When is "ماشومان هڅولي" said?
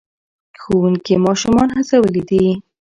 1.25-2.21